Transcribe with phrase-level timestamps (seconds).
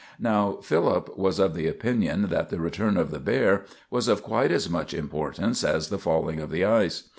[0.19, 4.49] Now, Philip was of the opinion that the return of the bear was of quite
[4.51, 7.03] as much importance as the falling of the ice.